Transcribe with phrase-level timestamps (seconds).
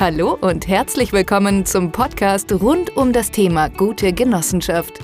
[0.00, 4.98] Hallo und herzlich willkommen zum Podcast rund um das Thema gute Genossenschaft.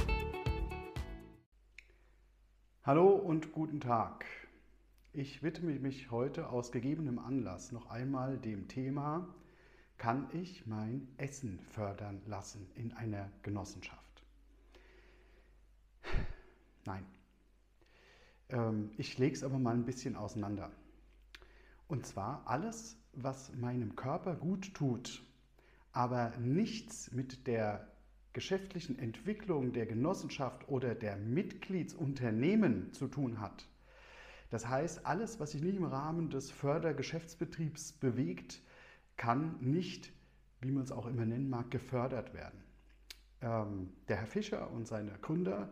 [2.82, 4.24] Hallo und guten Tag.
[5.12, 9.28] Ich widme mich heute aus gegebenem Anlass noch einmal dem Thema,
[9.98, 14.22] kann ich mein Essen fördern lassen in einer Genossenschaft?
[16.86, 17.04] Nein.
[18.48, 20.70] Ähm, ich lege es aber mal ein bisschen auseinander.
[21.88, 25.22] Und zwar alles, was meinem Körper gut tut,
[25.92, 27.88] aber nichts mit der
[28.32, 33.66] geschäftlichen Entwicklung der Genossenschaft oder der Mitgliedsunternehmen zu tun hat.
[34.50, 38.60] Das heißt, alles, was sich nicht im Rahmen des Fördergeschäftsbetriebs bewegt,
[39.16, 40.12] kann nicht,
[40.60, 42.62] wie man es auch immer nennen mag, gefördert werden.
[43.40, 45.70] Ähm, der Herr Fischer und seine Gründer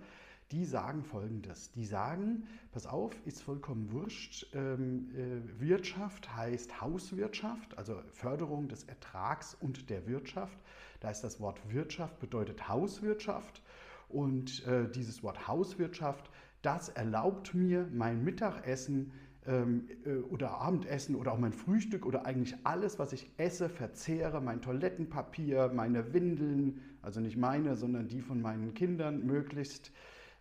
[0.51, 1.73] die sagen folgendes.
[1.73, 8.85] Die sagen, pass auf, ist vollkommen wurscht, ähm, äh, Wirtschaft heißt Hauswirtschaft, also Förderung des
[8.85, 10.59] Ertrags und der Wirtschaft.
[11.01, 13.63] Da ist das Wort Wirtschaft bedeutet Hauswirtschaft
[14.09, 16.31] und äh, dieses Wort Hauswirtschaft,
[16.63, 19.13] das erlaubt mir mein Mittagessen
[19.47, 24.41] ähm, äh, oder Abendessen oder auch mein Frühstück oder eigentlich alles, was ich esse, verzehre,
[24.41, 29.93] mein Toilettenpapier, meine Windeln, also nicht meine, sondern die von meinen Kindern möglichst,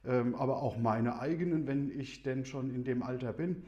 [0.05, 3.63] aber auch meine eigenen, wenn ich denn schon in dem Alter bin.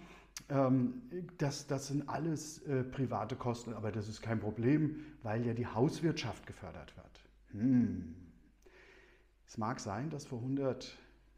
[0.50, 1.02] Ähm,
[1.38, 5.68] das, das sind alles äh, private Kosten, aber das ist kein Problem, weil ja die
[5.68, 7.62] Hauswirtschaft gefördert wird.
[7.62, 8.16] Hm.
[9.48, 10.42] Es mag sein, dass vor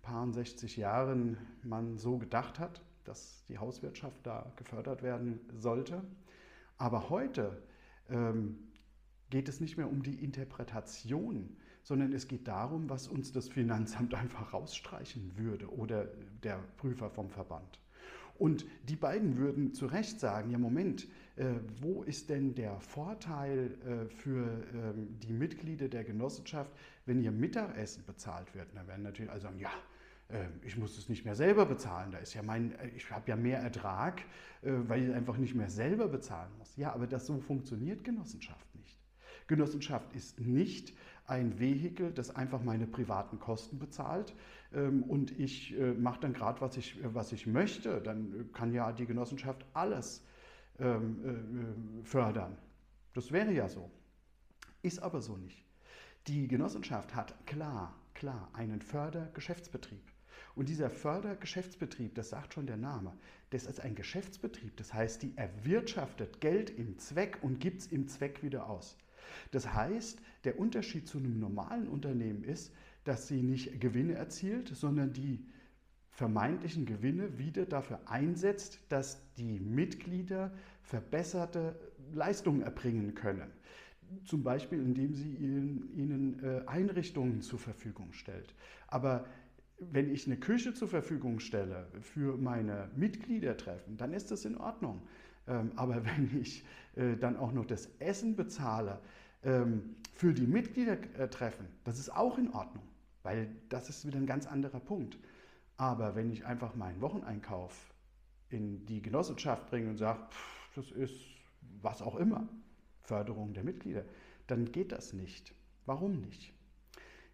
[0.03, 6.03] 160 Jahren man so gedacht hat, dass die Hauswirtschaft da gefördert werden sollte.
[6.77, 7.61] Aber heute
[8.09, 8.57] ähm,
[9.29, 11.55] geht es nicht mehr um die Interpretation
[11.87, 16.09] sondern es geht darum, was uns das Finanzamt einfach rausstreichen würde oder
[16.43, 17.79] der Prüfer vom Verband.
[18.37, 21.07] Und die beiden würden zu Recht sagen, ja Moment,
[21.37, 21.45] äh,
[21.79, 26.71] wo ist denn der Vorteil äh, für ähm, die Mitglieder der Genossenschaft,
[27.05, 28.67] wenn ihr Mittagessen bezahlt wird?
[28.75, 29.71] Da werden natürlich alle sagen, ja,
[30.27, 33.27] äh, ich muss es nicht mehr selber bezahlen, da ist ja mein, äh, ich habe
[33.29, 34.21] ja mehr Ertrag,
[34.61, 36.75] äh, weil ich einfach nicht mehr selber bezahlen muss.
[36.75, 38.99] Ja, aber das so funktioniert Genossenschaft nicht.
[39.47, 40.93] Genossenschaft ist nicht
[41.27, 44.33] ein Vehikel, das einfach meine privaten Kosten bezahlt
[44.73, 48.01] ähm, und ich äh, mache dann gerade, was ich, äh, was ich möchte.
[48.01, 50.23] Dann äh, kann ja die Genossenschaft alles
[50.79, 52.55] ähm, fördern.
[53.13, 53.89] Das wäre ja so.
[54.83, 55.65] Ist aber so nicht.
[56.27, 60.03] Die Genossenschaft hat klar, klar einen Fördergeschäftsbetrieb.
[60.55, 63.13] Und dieser Fördergeschäftsbetrieb, das sagt schon der Name,
[63.49, 64.77] das ist ein Geschäftsbetrieb.
[64.77, 68.97] Das heißt, die erwirtschaftet Geld im Zweck und gibt es im Zweck wieder aus.
[69.51, 72.73] Das heißt, der Unterschied zu einem normalen Unternehmen ist,
[73.03, 75.45] dass sie nicht Gewinne erzielt, sondern die
[76.09, 80.51] vermeintlichen Gewinne wieder dafür einsetzt, dass die Mitglieder
[80.81, 81.79] verbesserte
[82.13, 83.51] Leistungen erbringen können.
[84.25, 88.55] Zum Beispiel, indem sie ihnen, ihnen äh, Einrichtungen zur Verfügung stellt.
[88.87, 89.25] Aber
[89.79, 95.01] wenn ich eine Küche zur Verfügung stelle für meine Mitgliedertreffen, dann ist das in Ordnung.
[95.47, 96.65] Ähm, aber wenn ich
[96.95, 98.99] äh, dann auch noch das Essen bezahle,
[99.43, 102.83] ähm, für die Mitglieder treffen, das ist auch in Ordnung,
[103.21, 105.19] weil das ist wieder ein ganz anderer Punkt.
[105.77, 107.93] Aber wenn ich einfach meinen Wocheneinkauf
[108.49, 110.19] in die Genossenschaft bringe und sage,
[110.75, 111.13] das ist
[111.81, 112.47] was auch immer,
[113.01, 114.03] Förderung der Mitglieder,
[114.47, 115.53] dann geht das nicht.
[115.85, 116.53] Warum nicht?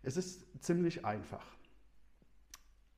[0.01, 1.45] Es ist ziemlich einfach.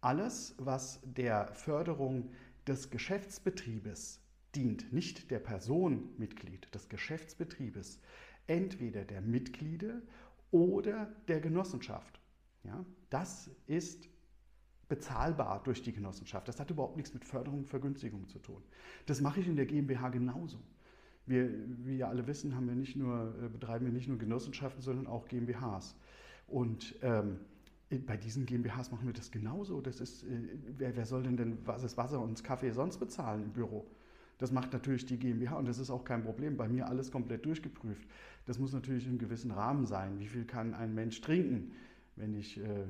[0.02, 2.32] Alles, was der Förderung
[2.68, 4.20] des Geschäftsbetriebes
[4.55, 7.99] dient, nicht der Person Mitglied, des Geschäftsbetriebes,
[8.47, 10.01] entweder der Mitglieder
[10.51, 12.19] oder der Genossenschaft.
[12.63, 14.07] Ja, das ist
[14.88, 16.47] bezahlbar durch die Genossenschaft.
[16.47, 18.61] Das hat überhaupt nichts mit Förderung und Vergünstigung zu tun.
[19.05, 20.59] Das mache ich in der GmbH genauso.
[21.25, 21.49] Wir,
[21.83, 25.07] wie ja alle wissen, haben wir nicht nur, äh, betreiben wir nicht nur Genossenschaften, sondern
[25.07, 25.95] auch GmbHs.
[26.47, 27.39] Und ähm,
[28.05, 29.81] bei diesen GmbHs machen wir das genauso.
[29.81, 33.43] Das ist, äh, wer, wer soll denn denn was das Wasser und Kaffee sonst bezahlen
[33.43, 33.87] im Büro?
[34.38, 36.57] Das macht natürlich die GmbH und das ist auch kein Problem.
[36.57, 38.08] Bei mir alles komplett durchgeprüft.
[38.46, 40.20] Das muss natürlich im gewissen Rahmen sein.
[40.20, 41.72] Wie viel kann ein Mensch trinken,
[42.16, 42.85] wenn ich äh,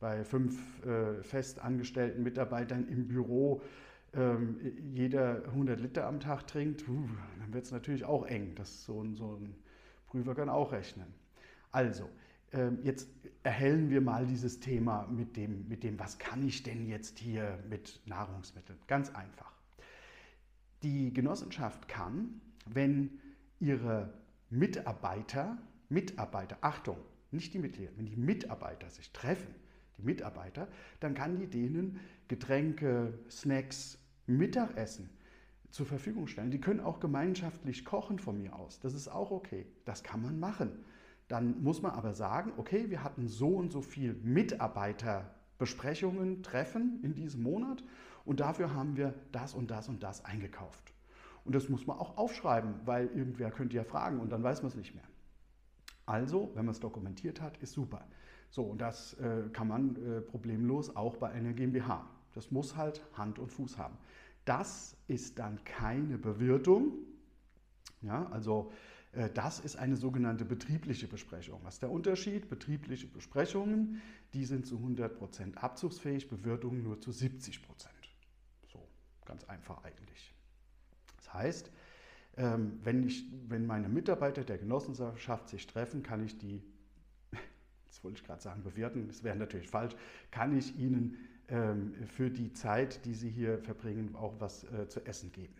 [0.00, 3.62] bei fünf äh, festangestellten Mitarbeitern im Büro
[4.12, 4.58] ähm,
[4.92, 7.08] jeder 100 Liter am Tag trinkt, uh,
[7.38, 8.54] dann wird es natürlich auch eng.
[8.56, 9.54] Das so, ein, so ein
[10.08, 11.06] Prüfer kann auch rechnen.
[11.70, 12.08] Also,
[12.52, 13.08] ähm, jetzt
[13.44, 17.58] erhellen wir mal dieses Thema mit dem, mit dem, was kann ich denn jetzt hier
[17.68, 18.78] mit Nahrungsmitteln?
[18.88, 19.52] Ganz einfach.
[20.82, 23.20] Die Genossenschaft kann, wenn
[23.58, 24.12] ihre
[24.48, 26.96] Mitarbeiter, Mitarbeiter, Achtung,
[27.30, 29.54] nicht die Mitglieder, wenn die Mitarbeiter sich treffen,
[29.98, 30.68] die Mitarbeiter,
[31.00, 35.10] dann kann die denen Getränke, Snacks, Mittagessen
[35.70, 36.50] zur Verfügung stellen.
[36.50, 38.80] Die können auch gemeinschaftlich kochen von mir aus.
[38.80, 39.66] Das ist auch okay.
[39.84, 40.84] Das kann man machen.
[41.28, 44.14] Dann muss man aber sagen, okay, wir hatten so und so viel
[45.60, 47.82] Mitarbeiterbesprechungen, Treffen in diesem Monat
[48.24, 50.92] und dafür haben wir das und das und das eingekauft.
[51.44, 54.70] Und das muss man auch aufschreiben, weil irgendwer könnte ja fragen und dann weiß man
[54.70, 55.04] es nicht mehr.
[56.06, 58.06] Also, wenn man es dokumentiert hat, ist super.
[58.50, 62.04] So, und das äh, kann man äh, problemlos auch bei einer GmbH.
[62.34, 63.96] Das muss halt Hand und Fuß haben.
[64.44, 66.94] Das ist dann keine Bewirtung.
[68.02, 68.72] Ja, also
[69.34, 71.60] das ist eine sogenannte betriebliche Besprechung.
[71.64, 72.48] Was ist der Unterschied?
[72.48, 74.00] Betriebliche Besprechungen,
[74.34, 77.58] die sind zu 100% abzugsfähig, Bewirtungen nur zu 70%.
[78.72, 78.86] So,
[79.24, 80.32] ganz einfach eigentlich.
[81.16, 81.72] Das heißt,
[82.36, 86.62] ähm, wenn, ich, wenn meine Mitarbeiter der Genossenschaft sich treffen, kann ich die,
[87.86, 89.94] jetzt wollte ich gerade sagen, bewerten, das wäre natürlich falsch,
[90.30, 91.18] kann ich ihnen
[91.48, 95.54] ähm, für die Zeit, die sie hier verbringen, auch was äh, zu essen geben.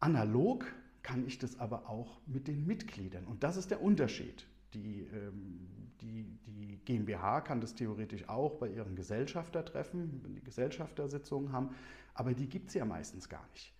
[0.00, 0.64] Analog
[1.06, 3.26] kann ich das aber auch mit den Mitgliedern.
[3.26, 4.44] Und das ist der Unterschied.
[4.74, 5.68] Die, ähm,
[6.00, 11.70] die, die GmbH kann das theoretisch auch bei ihren Gesellschafter treffen, wenn die Gesellschaftersitzungen haben,
[12.12, 13.72] aber die gibt es ja meistens gar nicht.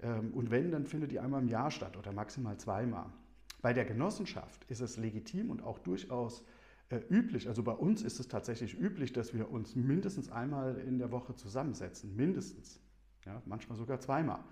[0.00, 3.12] Ähm, und wenn, dann findet die einmal im Jahr statt oder maximal zweimal.
[3.60, 6.42] Bei der Genossenschaft ist es legitim und auch durchaus
[6.88, 10.98] äh, üblich, also bei uns ist es tatsächlich üblich, dass wir uns mindestens einmal in
[10.98, 12.80] der Woche zusammensetzen, mindestens,
[13.26, 14.42] ja, manchmal sogar zweimal,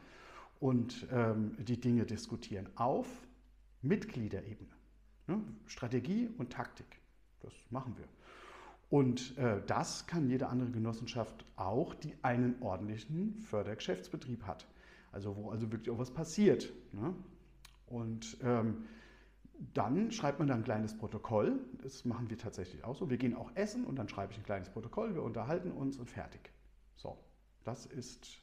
[0.61, 3.09] und ähm, die Dinge diskutieren auf
[3.83, 4.71] Mitgliederebene.
[5.27, 5.43] Ne?
[5.67, 7.01] Strategie und Taktik,
[7.41, 8.07] das machen wir.
[8.91, 14.67] Und äh, das kann jede andere Genossenschaft auch, die einen ordentlichen Fördergeschäftsbetrieb hat.
[15.13, 16.73] Also wo also wirklich auch was passiert.
[16.93, 17.15] Ne?
[17.87, 18.85] Und ähm,
[19.75, 21.59] dann schreibt man dann ein kleines Protokoll.
[21.83, 23.11] Das machen wir tatsächlich auch so.
[23.11, 25.15] Wir gehen auch essen und dann schreibe ich ein kleines Protokoll.
[25.15, 26.53] Wir unterhalten uns und fertig.
[26.97, 27.19] So,
[27.65, 28.41] das ist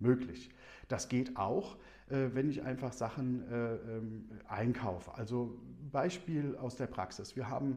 [0.00, 0.50] möglich.
[0.88, 1.76] Das geht auch,
[2.10, 5.14] äh, wenn ich einfach Sachen äh, ähm, einkaufe.
[5.14, 5.58] Also
[5.92, 7.36] Beispiel aus der Praxis.
[7.36, 7.76] Wir haben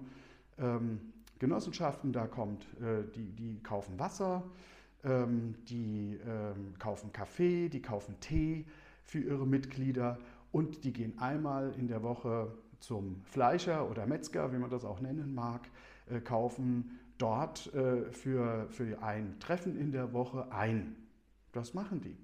[0.57, 1.01] ähm,
[1.39, 4.43] Genossenschaften, da kommt, äh, die, die kaufen Wasser,
[5.03, 6.19] ähm, die
[6.77, 8.65] kaufen Kaffee, die kaufen Tee
[9.03, 10.19] für ihre Mitglieder
[10.51, 14.99] und die gehen einmal in der Woche zum Fleischer oder Metzger, wie man das auch
[14.99, 15.61] nennen mag,
[16.23, 17.71] kaufen dort
[18.11, 20.95] für, für ein Treffen in der Woche ein.
[21.51, 22.17] Das machen die.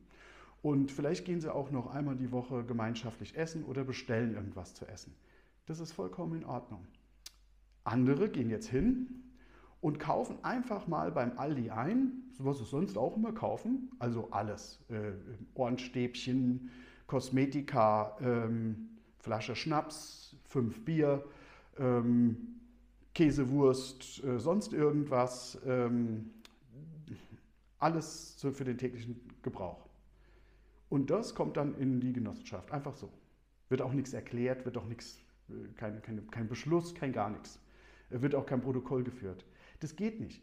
[0.62, 4.86] Und vielleicht gehen sie auch noch einmal die Woche gemeinschaftlich essen oder bestellen irgendwas zu
[4.88, 5.14] essen.
[5.66, 6.86] Das ist vollkommen in Ordnung.
[7.84, 9.24] Andere gehen jetzt hin
[9.82, 14.80] und kaufen einfach mal beim Aldi ein, was sie sonst auch immer kaufen, also alles.
[14.90, 15.12] Äh,
[15.54, 16.70] Ohrenstäbchen,
[17.06, 18.90] Kosmetika, ähm,
[19.20, 21.24] Flasche Schnaps, fünf Bier,
[21.78, 22.60] ähm,
[23.14, 26.32] Käsewurst, äh, sonst irgendwas, ähm,
[27.80, 29.88] alles für den täglichen Gebrauch.
[30.90, 33.12] Und das kommt dann in die Genossenschaft, einfach so.
[33.70, 35.20] Wird auch nichts erklärt, wird auch nichts,
[35.50, 37.60] äh, kein, kein, kein Beschluss, kein gar nichts.
[38.10, 39.46] Wird auch kein Protokoll geführt.
[39.82, 40.42] Das geht nicht.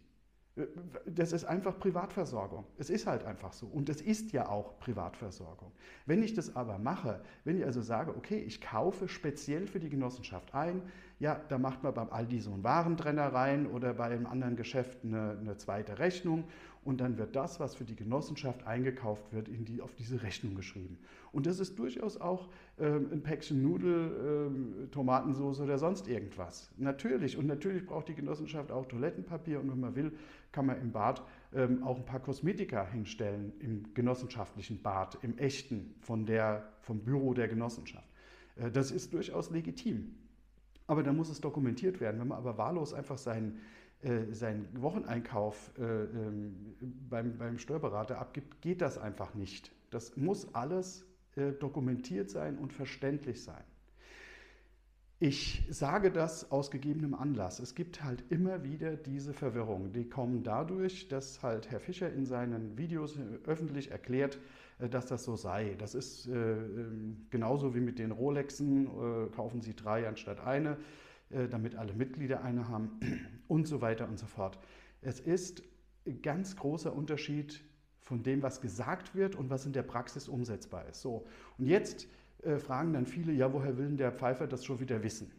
[1.07, 2.65] Das ist einfach Privatversorgung.
[2.79, 3.67] Es ist halt einfach so.
[3.67, 5.73] Und es ist ja auch Privatversorgung.
[6.07, 9.89] Wenn ich das aber mache, wenn ich also sage, okay, ich kaufe speziell für die
[9.89, 10.83] Genossenschaft ein,
[11.19, 14.99] ja, da macht man beim Aldi so einen Warentrenner rein oder bei einem anderen Geschäft
[15.03, 16.45] eine, eine zweite Rechnung
[16.85, 20.55] und dann wird das, was für die Genossenschaft eingekauft wird, in die, auf diese Rechnung
[20.55, 20.99] geschrieben.
[21.33, 22.49] Und das ist durchaus auch
[22.79, 26.71] ähm, ein Päckchen Nudel, ähm, Tomatensauce oder sonst irgendwas.
[26.77, 27.37] Natürlich.
[27.37, 30.13] Und natürlich braucht die Genossenschaft auch Toilettenpapier und wenn man will,
[30.53, 35.95] kann man im Bad ähm, auch ein paar Kosmetika hinstellen, im genossenschaftlichen Bad, im echten,
[36.01, 38.09] von der, vom Büro der Genossenschaft.
[38.57, 40.15] Äh, das ist durchaus legitim.
[40.87, 42.21] Aber da muss es dokumentiert werden.
[42.21, 43.61] Wenn man aber wahllos einfach seinen,
[44.33, 46.77] seinen Wocheneinkauf äh, ähm,
[47.09, 49.73] beim, beim Steuerberater abgibt, geht das einfach nicht.
[49.91, 53.65] Das muss alles äh, dokumentiert sein und verständlich sein.
[55.21, 57.61] Ich sage das aus gegebenem Anlass.
[57.61, 59.93] Es gibt halt immer wieder diese Verwirrungen.
[59.93, 64.39] Die kommen dadurch, dass halt Herr Fischer in seinen Videos öffentlich erklärt,
[64.81, 65.77] äh, dass das so sei.
[65.79, 70.73] Das ist äh, ähm, genauso wie mit den Rolexen, äh, kaufen Sie drei anstatt eine,
[70.73, 70.77] äh,
[71.51, 73.01] damit alle Mitglieder eine haben
[73.49, 74.59] und so weiter und so fort.
[75.01, 75.63] Es ist
[76.07, 77.63] ein ganz großer Unterschied
[78.01, 81.01] von dem, was gesagt wird und was in der Praxis umsetzbar ist.
[81.01, 81.27] So,
[81.59, 82.07] und jetzt
[82.43, 85.31] äh, fragen dann viele, ja, woher will denn der Pfeifer das schon wieder wissen?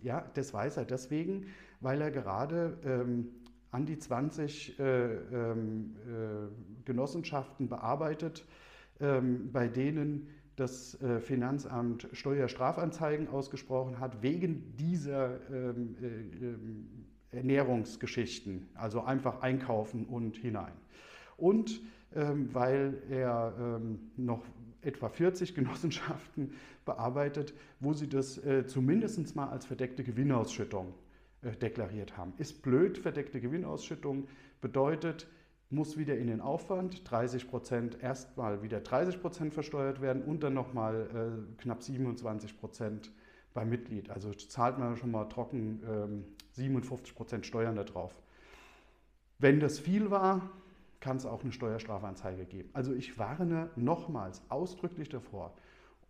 [0.00, 1.46] Ja, das weiß er deswegen,
[1.80, 3.28] weil er gerade ähm,
[3.70, 8.44] an die 20 äh, ähm, äh, Genossenschaften bearbeitet,
[8.98, 10.28] ähm, bei denen
[10.60, 16.06] das äh, Finanzamt Steuerstrafanzeigen ausgesprochen hat, wegen dieser ähm, äh,
[16.44, 20.72] ähm, Ernährungsgeschichten, also einfach einkaufen und hinein.
[21.36, 21.80] Und
[22.14, 24.42] ähm, weil er ähm, noch
[24.82, 26.52] etwa 40 Genossenschaften
[26.84, 30.92] bearbeitet, wo sie das äh, zumindest mal als verdeckte Gewinnausschüttung
[31.42, 32.34] äh, deklariert haben.
[32.38, 34.26] Ist blöd, verdeckte Gewinnausschüttung
[34.60, 35.28] bedeutet,
[35.70, 40.54] muss wieder in den Aufwand, 30 Prozent erstmal wieder 30 Prozent versteuert werden und dann
[40.54, 43.12] nochmal äh, knapp 27 Prozent
[43.54, 44.10] beim Mitglied.
[44.10, 48.12] Also zahlt man schon mal trocken ähm, 57 Prozent Steuern darauf.
[49.38, 50.50] Wenn das viel war,
[51.00, 52.70] kann es auch eine Steuerstrafanzeige geben.
[52.74, 55.54] Also ich warne nochmals ausdrücklich davor,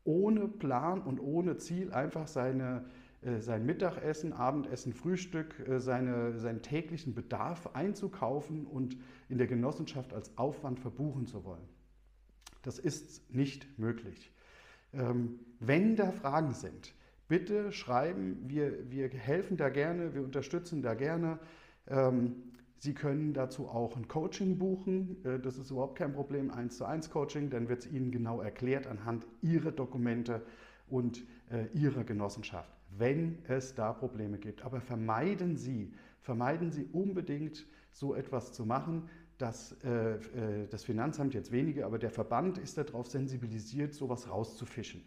[0.04, 2.84] ohne Plan und ohne Ziel einfach seine,
[3.40, 8.96] sein Mittagessen, Abendessen, Frühstück, äh, seine, seinen täglichen Bedarf einzukaufen und
[9.28, 11.68] in der Genossenschaft als Aufwand verbuchen zu wollen.
[12.62, 14.32] Das ist nicht möglich.
[14.92, 16.94] Ähm, wenn da Fragen sind,
[17.28, 21.38] bitte schreiben, wir, wir helfen da gerne, wir unterstützen da gerne.
[21.86, 22.50] Ähm,
[22.82, 25.22] Sie können dazu auch ein Coaching buchen.
[25.24, 27.50] Äh, das ist überhaupt kein Problem, 1 zu 1 Coaching.
[27.50, 30.42] Dann wird es Ihnen genau erklärt anhand Ihrer Dokumente
[30.88, 34.62] und äh, Ihrer Genossenschaft, wenn es da Probleme gibt.
[34.62, 40.18] Aber vermeiden Sie, vermeiden Sie unbedingt so etwas zu machen, dass äh,
[40.68, 45.02] das Finanzamt jetzt weniger, aber der Verband ist darauf sensibilisiert, sowas rauszufischen.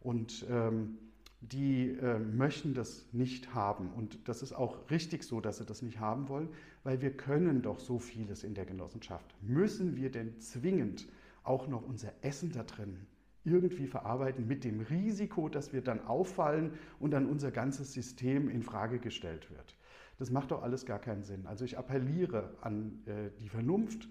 [0.00, 0.98] Und ähm,
[1.40, 3.92] die äh, möchten das nicht haben.
[3.92, 6.48] Und das ist auch richtig so, dass sie das nicht haben wollen,
[6.82, 9.34] weil wir können doch so vieles in der Genossenschaft.
[9.42, 11.06] Müssen wir denn zwingend
[11.44, 13.06] auch noch unser Essen da drin
[13.48, 18.62] irgendwie verarbeiten mit dem Risiko, dass wir dann auffallen und dann unser ganzes System in
[18.62, 19.76] Frage gestellt wird?
[20.18, 21.46] Das macht doch alles gar keinen Sinn.
[21.46, 24.08] Also ich appelliere an äh, die Vernunft.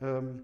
[0.00, 0.42] Ähm,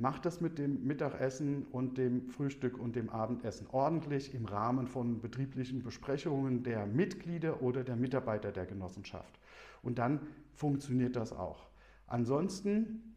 [0.00, 5.20] Macht das mit dem Mittagessen und dem Frühstück und dem Abendessen ordentlich im Rahmen von
[5.20, 9.38] betrieblichen Besprechungen der Mitglieder oder der Mitarbeiter der Genossenschaft.
[9.82, 10.20] Und dann
[10.54, 11.68] funktioniert das auch.
[12.06, 13.14] Ansonsten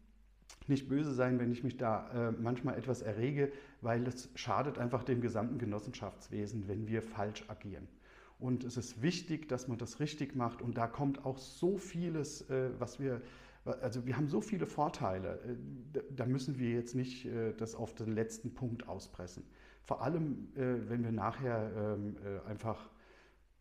[0.68, 5.04] nicht böse sein, wenn ich mich da äh, manchmal etwas errege, weil es schadet einfach
[5.04, 7.88] dem gesamten Genossenschaftswesen, wenn wir falsch agieren.
[8.38, 10.62] Und es ist wichtig, dass man das richtig macht.
[10.62, 13.20] Und da kommt auch so vieles, äh, was wir
[13.64, 15.40] also wir haben so viele Vorteile,
[15.94, 19.44] äh, da müssen wir jetzt nicht äh, das auf den letzten Punkt auspressen.
[19.82, 22.16] Vor allem, äh, wenn wir nachher ähm,
[22.46, 22.90] einfach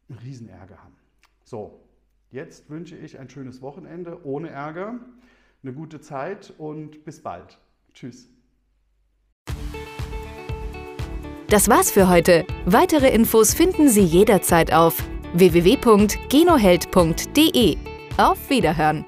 [0.09, 0.95] einen Riesenärger haben.
[1.43, 1.79] So,
[2.31, 4.99] jetzt wünsche ich ein schönes Wochenende ohne Ärger,
[5.63, 7.59] eine gute Zeit und bis bald.
[7.93, 8.27] Tschüss.
[11.47, 12.45] Das war's für heute.
[12.65, 14.97] Weitere Infos finden Sie jederzeit auf
[15.33, 17.77] www.genoheld.de.
[18.17, 19.05] Auf Wiederhören!